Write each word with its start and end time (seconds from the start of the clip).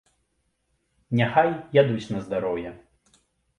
Няхай 1.19 1.53
ядуць 1.81 2.11
на 2.17 2.25
здароўе. 2.25 2.69